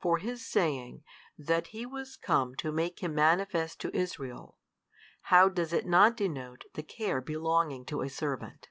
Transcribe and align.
For 0.00 0.16
his 0.16 0.42
saying, 0.46 1.04
that 1.36 1.66
he 1.66 1.84
was 1.84 2.16
come 2.16 2.54
to 2.54 2.72
make 2.72 3.00
Him 3.00 3.14
manifest 3.14 3.78
to 3.82 3.94
Israel, 3.94 4.56
how 5.28 5.50
does 5.50 5.70
it 5.74 5.84
not 5.84 6.16
denote 6.16 6.64
the 6.72 6.82
care 6.82 7.20
belonging 7.20 7.84
to 7.92 8.00
a 8.00 8.08
servant? 8.08 8.70